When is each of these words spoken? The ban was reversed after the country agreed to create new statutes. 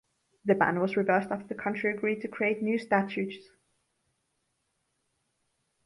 The 0.45 0.55
ban 0.55 0.79
was 0.79 0.97
reversed 0.97 1.29
after 1.29 1.45
the 1.45 1.53
country 1.53 1.91
agreed 1.93 2.21
to 2.21 2.27
create 2.27 2.63
new 2.63 2.79
statutes. 2.79 3.47